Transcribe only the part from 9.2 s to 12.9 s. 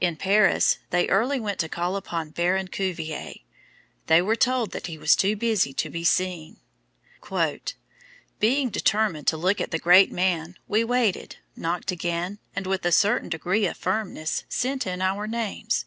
to look at the Great Man, we waited, knocked again, and with